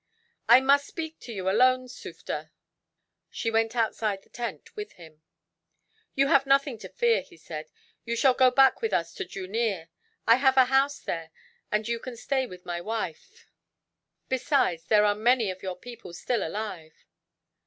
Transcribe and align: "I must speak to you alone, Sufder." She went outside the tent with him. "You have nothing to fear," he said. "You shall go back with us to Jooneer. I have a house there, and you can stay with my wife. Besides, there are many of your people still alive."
"I 0.49 0.61
must 0.61 0.87
speak 0.87 1.19
to 1.19 1.31
you 1.31 1.47
alone, 1.47 1.87
Sufder." 1.87 2.49
She 3.29 3.51
went 3.51 3.75
outside 3.75 4.23
the 4.23 4.31
tent 4.31 4.75
with 4.75 4.93
him. 4.93 5.21
"You 6.15 6.25
have 6.29 6.47
nothing 6.47 6.79
to 6.79 6.89
fear," 6.89 7.21
he 7.21 7.37
said. 7.37 7.69
"You 8.03 8.15
shall 8.15 8.33
go 8.33 8.49
back 8.49 8.81
with 8.81 8.93
us 8.93 9.13
to 9.13 9.25
Jooneer. 9.25 9.89
I 10.25 10.37
have 10.37 10.57
a 10.57 10.65
house 10.65 10.97
there, 11.01 11.29
and 11.71 11.87
you 11.87 11.99
can 11.99 12.17
stay 12.17 12.47
with 12.47 12.65
my 12.65 12.81
wife. 12.81 13.45
Besides, 14.27 14.85
there 14.85 15.05
are 15.05 15.13
many 15.13 15.51
of 15.51 15.61
your 15.61 15.77
people 15.77 16.13
still 16.15 16.41
alive." 16.43 17.05